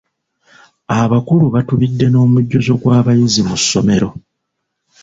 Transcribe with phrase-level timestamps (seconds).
[1.01, 4.09] Abakulu batubidde n'omujjuzo gw'abayizi mu ssomero.